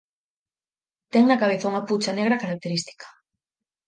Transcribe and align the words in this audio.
Ten 1.11 1.23
na 1.27 1.39
cabeza 1.41 1.69
unha 1.71 1.85
"pucha" 1.89 2.15
negra 2.17 2.41
característica. 2.43 3.07